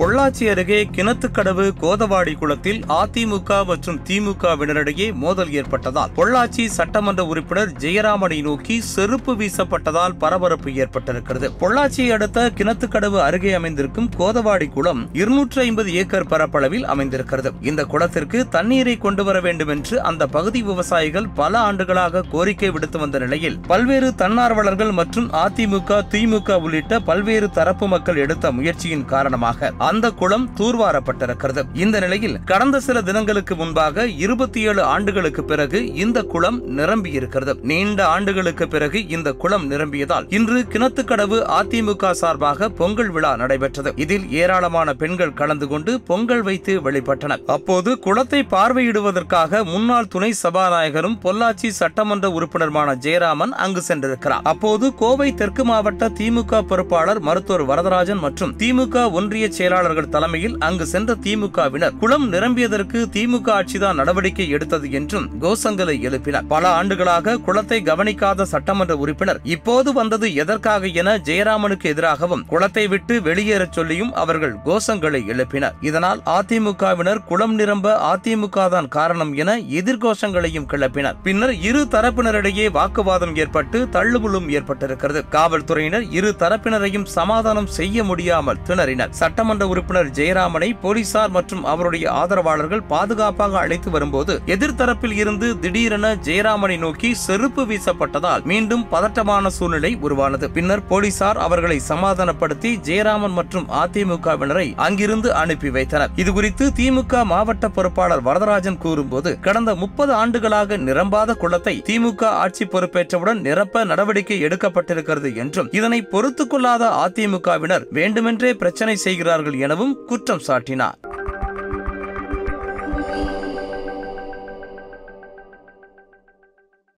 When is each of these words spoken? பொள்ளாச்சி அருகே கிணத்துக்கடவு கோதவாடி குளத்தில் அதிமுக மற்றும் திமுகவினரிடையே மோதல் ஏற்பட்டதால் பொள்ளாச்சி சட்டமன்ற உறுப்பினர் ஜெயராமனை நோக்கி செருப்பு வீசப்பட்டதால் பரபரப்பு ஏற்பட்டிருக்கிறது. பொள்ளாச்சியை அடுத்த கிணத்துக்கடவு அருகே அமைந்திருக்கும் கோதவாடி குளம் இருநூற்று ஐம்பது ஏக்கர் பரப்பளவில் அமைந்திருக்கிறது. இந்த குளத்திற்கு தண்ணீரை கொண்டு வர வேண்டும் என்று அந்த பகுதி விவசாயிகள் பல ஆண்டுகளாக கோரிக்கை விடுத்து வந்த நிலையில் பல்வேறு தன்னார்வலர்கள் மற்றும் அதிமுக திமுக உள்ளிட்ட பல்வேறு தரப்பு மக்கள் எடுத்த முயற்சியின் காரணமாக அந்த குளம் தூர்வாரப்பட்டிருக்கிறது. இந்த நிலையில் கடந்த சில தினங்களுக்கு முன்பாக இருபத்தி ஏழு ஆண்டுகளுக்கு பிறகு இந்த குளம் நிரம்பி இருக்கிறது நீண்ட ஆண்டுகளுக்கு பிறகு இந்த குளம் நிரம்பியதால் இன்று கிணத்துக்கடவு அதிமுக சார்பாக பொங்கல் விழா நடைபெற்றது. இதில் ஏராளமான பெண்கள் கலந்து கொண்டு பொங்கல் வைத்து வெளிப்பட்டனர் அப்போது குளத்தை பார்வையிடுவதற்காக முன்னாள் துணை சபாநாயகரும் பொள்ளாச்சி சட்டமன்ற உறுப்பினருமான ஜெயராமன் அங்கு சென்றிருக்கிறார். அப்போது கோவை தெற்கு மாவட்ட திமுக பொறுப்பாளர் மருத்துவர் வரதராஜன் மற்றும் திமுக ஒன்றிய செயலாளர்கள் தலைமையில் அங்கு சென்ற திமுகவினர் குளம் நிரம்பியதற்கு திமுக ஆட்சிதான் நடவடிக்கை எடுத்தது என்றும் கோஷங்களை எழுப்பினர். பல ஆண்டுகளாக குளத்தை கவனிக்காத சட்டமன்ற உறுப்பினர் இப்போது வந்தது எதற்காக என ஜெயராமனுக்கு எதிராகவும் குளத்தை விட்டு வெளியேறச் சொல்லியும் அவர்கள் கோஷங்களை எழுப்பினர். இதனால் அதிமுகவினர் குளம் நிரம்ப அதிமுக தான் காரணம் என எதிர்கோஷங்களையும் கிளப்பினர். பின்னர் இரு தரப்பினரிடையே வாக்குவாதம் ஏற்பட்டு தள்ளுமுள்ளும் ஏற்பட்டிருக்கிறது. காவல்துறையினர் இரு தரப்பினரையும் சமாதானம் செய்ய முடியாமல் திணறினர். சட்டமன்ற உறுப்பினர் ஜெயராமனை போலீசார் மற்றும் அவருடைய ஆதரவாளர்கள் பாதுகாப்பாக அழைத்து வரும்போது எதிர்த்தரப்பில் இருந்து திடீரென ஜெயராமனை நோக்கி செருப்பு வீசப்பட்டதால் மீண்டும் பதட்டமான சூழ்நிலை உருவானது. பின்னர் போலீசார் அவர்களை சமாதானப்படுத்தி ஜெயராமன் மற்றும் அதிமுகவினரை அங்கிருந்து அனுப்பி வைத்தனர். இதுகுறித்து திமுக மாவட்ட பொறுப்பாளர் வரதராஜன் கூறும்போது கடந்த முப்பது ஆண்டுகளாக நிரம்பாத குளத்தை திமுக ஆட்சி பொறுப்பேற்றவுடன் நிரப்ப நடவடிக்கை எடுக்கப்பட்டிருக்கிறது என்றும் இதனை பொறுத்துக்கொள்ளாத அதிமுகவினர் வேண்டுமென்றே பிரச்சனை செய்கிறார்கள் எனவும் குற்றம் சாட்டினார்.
பொள்ளாச்சி 0.00 0.44
அருகே 0.50 0.78
கிணத்துக்கடவு 0.96 1.64
கோதவாடி 1.80 2.32
குளத்தில் 2.42 2.78
அதிமுக 2.98 3.56
மற்றும் 3.70 3.98
திமுகவினரிடையே 4.08 5.06
மோதல் 5.22 5.50
ஏற்பட்டதால் 5.60 6.12
பொள்ளாச்சி 6.18 6.64
சட்டமன்ற 6.76 7.22
உறுப்பினர் 7.32 7.74
ஜெயராமனை 7.82 8.38
நோக்கி 8.46 8.76
செருப்பு 8.92 9.32
வீசப்பட்டதால் 9.40 10.14
பரபரப்பு 10.22 10.70
ஏற்பட்டிருக்கிறது. 10.82 11.48
பொள்ளாச்சியை 11.62 12.12
அடுத்த 12.16 12.44
கிணத்துக்கடவு 12.60 13.18
அருகே 13.26 13.52
அமைந்திருக்கும் 13.58 14.08
கோதவாடி 14.18 14.68
குளம் 14.76 15.02
இருநூற்று 15.20 15.60
ஐம்பது 15.66 15.92
ஏக்கர் 16.02 16.28
பரப்பளவில் 16.32 16.86
அமைந்திருக்கிறது. 16.94 17.52
இந்த 17.70 17.84
குளத்திற்கு 17.92 18.40
தண்ணீரை 18.56 18.96
கொண்டு 19.04 19.24
வர 19.28 19.36
வேண்டும் 19.48 19.74
என்று 19.76 19.98
அந்த 20.12 20.30
பகுதி 20.38 20.62
விவசாயிகள் 20.70 21.28
பல 21.42 21.52
ஆண்டுகளாக 21.68 22.24
கோரிக்கை 22.32 22.72
விடுத்து 22.78 23.00
வந்த 23.04 23.22
நிலையில் 23.26 23.60
பல்வேறு 23.70 24.10
தன்னார்வலர்கள் 24.24 24.94
மற்றும் 25.02 25.30
அதிமுக 25.44 26.00
திமுக 26.16 26.60
உள்ளிட்ட 26.64 27.02
பல்வேறு 27.12 27.50
தரப்பு 27.60 27.88
மக்கள் 27.96 28.22
எடுத்த 28.26 28.54
முயற்சியின் 28.60 29.08
காரணமாக 29.14 29.72
அந்த 29.90 30.06
குளம் 30.20 30.46
தூர்வாரப்பட்டிருக்கிறது. 30.58 31.62
இந்த 31.84 31.96
நிலையில் 32.04 32.38
கடந்த 32.50 32.76
சில 32.86 33.02
தினங்களுக்கு 33.08 33.54
முன்பாக 33.60 34.06
இருபத்தி 34.24 34.60
ஏழு 34.70 34.82
ஆண்டுகளுக்கு 34.94 35.44
பிறகு 35.50 35.78
இந்த 36.04 36.18
குளம் 36.32 36.58
நிரம்பி 36.78 37.10
இருக்கிறது 37.18 37.54
நீண்ட 37.70 38.00
ஆண்டுகளுக்கு 38.14 38.66
பிறகு 38.74 38.98
இந்த 39.16 39.28
குளம் 39.42 39.66
நிரம்பியதால் 39.72 40.26
இன்று 40.38 40.58
கிணத்துக்கடவு 40.72 41.38
அதிமுக 41.58 42.10
சார்பாக 42.22 42.68
பொங்கல் 42.80 43.12
விழா 43.16 43.32
நடைபெற்றது. 43.42 43.92
இதில் 44.04 44.26
ஏராளமான 44.42 44.94
பெண்கள் 45.02 45.36
கலந்து 45.40 45.68
கொண்டு 45.72 45.92
பொங்கல் 46.10 46.44
வைத்து 46.48 46.74
வெளிப்பட்டனர் 46.86 47.44
அப்போது 47.56 47.90
குளத்தை 48.06 48.40
பார்வையிடுவதற்காக 48.54 49.62
முன்னாள் 49.72 50.10
துணை 50.14 50.30
சபாநாயகரும் 50.42 51.16
பொள்ளாச்சி 51.24 51.70
சட்டமன்ற 51.80 52.28
உறுப்பினருமான 52.36 52.96
ஜெயராமன் 53.06 53.54
அங்கு 53.64 53.82
சென்றிருக்கிறார். 53.88 54.44
அப்போது 54.52 54.86
கோவை 55.02 55.28
தெற்கு 55.40 55.64
மாவட்ட 55.70 56.08
திமுக 56.20 56.62
பொறுப்பாளர் 56.70 57.20
மருத்துவர் 57.28 57.64
வரதராஜன் 57.70 58.22
மற்றும் 58.26 58.54
திமுக 58.62 59.04
ஒன்றிய 59.18 59.46
செயலாளர்கள் 59.80 60.14
தலைமையில் 60.14 60.56
அங்கு 60.66 60.86
சென்ற 60.92 61.10
திமுகவினர் 61.24 61.94
குளம் 62.00 62.24
நிரம்பியதற்கு 62.32 62.98
திமுக 63.14 63.46
ஆட்சிதான் 63.58 63.98
நடவடிக்கை 64.00 64.46
எடுத்தது 64.54 64.86
என்றும் 64.98 65.26
கோஷங்களை 65.42 65.94
எழுப்பினர். 66.08 66.44
பல 66.52 66.64
ஆண்டுகளாக 66.78 67.36
குளத்தை 67.46 67.78
கவனிக்காத 67.88 68.46
சட்டமன்ற 68.52 68.94
உறுப்பினர் 69.02 69.40
இப்போது 69.54 69.92
வந்தது 69.98 70.26
எதற்காக 70.42 70.90
என 71.02 71.14
ஜெயராமனுக்கு 71.28 71.86
எதிராகவும் 71.92 72.42
குளத்தை 72.52 72.84
விட்டு 72.94 73.16
வெளியேறச் 73.28 73.78
சொல்லியும் 73.78 74.12
அவர்கள் 74.22 74.54
கோஷங்களை 74.68 75.20
எழுப்பினர். 75.34 75.76
இதனால் 75.90 76.20
அதிமுகவினர் 76.36 77.22
குளம் 77.30 77.56
நிரம்ப 77.60 77.94
அதிமுக 78.10 78.68
தான் 78.76 78.90
காரணம் 78.98 79.32
என 79.42 79.56
எதிர்கோஷங்களையும் 79.80 80.68
கிளப்பினர். 80.74 81.18
பின்னர் 81.28 81.54
இரு 81.70 81.84
தரப்பினரிடையே 81.96 82.68
வாக்குவாதம் 82.78 83.34
ஏற்பட்டு 83.44 83.80
தள்ளுமுள்ளும் 83.96 84.50
ஏற்பட்டிருக்கிறது. 84.58 85.22
காவல்துறையினர் 85.38 86.06
இரு 86.18 86.32
தரப்பினரையும் 86.44 87.08
சமாதானம் 87.18 87.72
செய்ய 87.78 88.04
முடியாமல் 88.12 88.62
திணறினர். 88.68 89.16
சட்டமன்ற 89.22 89.59
உறுப்பினர் 89.66 90.10
ஜெயராமனை 90.10 90.68
போலீசார் 90.82 91.30
மற்றும் 91.30 91.64
அவருடைய 91.64 92.06
ஆதரவாளர்கள் 92.12 92.84
பாதுகாப்பாக 92.92 93.58
அழைத்து 93.58 93.90
வரும்போது 93.90 94.34
எதிர்த்தரப்பில் 94.46 95.12
இருந்து 95.12 95.48
திடீரென 95.58 96.14
ஜெயராமனை 96.28 96.78
நோக்கி 96.78 97.10
செருப்பு 97.14 97.64
வீசப்பட்டதால் 97.64 98.44
மீண்டும் 98.44 98.84
பதட்டமான 98.88 99.50
சூழ்நிலை 99.58 99.92
உருவானது. 99.96 100.50
பின்னர் 100.50 100.86
போலீசார் 100.86 101.36
அவர்களை 101.36 101.78
சமாதானப்படுத்தி 101.90 102.72
ஜெயராமன் 102.88 103.36
மற்றும் 103.38 103.68
அதிமுகவினரை 103.82 104.66
அங்கிருந்து 104.86 105.34
அனுப்பி 105.34 105.70
வைத்தனர். 105.70 106.12
இதுகுறித்து 106.16 106.66
திமுக 106.80 107.24
மாவட்ட 107.24 107.68
பொறுப்பாளர் 107.68 108.22
வரதராஜன் 108.22 108.78
கூறும்போது 108.78 109.38
கடந்த 109.40 109.74
முப்பது 109.74 110.12
ஆண்டுகளாக 110.12 110.76
நிரம்பாத 110.76 111.34
குளத்தை 111.34 111.74
திமுக 111.88 112.22
ஆட்சி 112.44 112.64
பொறுப்பேற்றவுடன் 112.64 113.40
நிரப்ப 113.40 113.84
நடவடிக்கை 113.84 114.38
எடுக்கப்பட்டிருக்கிறது 114.46 115.28
என்றும் 115.36 115.68
இதனை 115.78 116.00
பொறுத்துக்கொள்ளாத 116.12 116.84
அதிமுகவினர் 117.04 117.84
வேண்டுமென்றே 117.90 118.54
பிரச்சனை 118.54 118.96
செய்கிறார்கள் 118.96 119.49
எனவும் 119.58 120.04
குற்றம் 120.04 120.42
சாட்டினார். 120.46 121.09